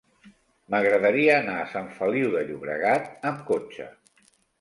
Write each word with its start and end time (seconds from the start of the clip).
M'agradaria 0.73 1.35
anar 1.41 1.57
a 1.63 1.67
Sant 1.73 1.89
Feliu 1.97 2.31
de 2.37 2.41
Llobregat 2.47 3.29
amb 3.33 3.45
cotxe. 3.51 3.87